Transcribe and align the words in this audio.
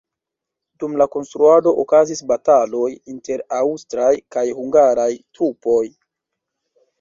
Dum 0.83 0.93
la 1.01 1.05
konstruado 1.15 1.73
okazis 1.83 2.23
bataloj 2.31 2.87
inter 3.13 3.45
aŭstraj 3.59 4.09
kaj 4.37 4.45
hungaraj 4.63 5.07
trupoj. 5.21 5.85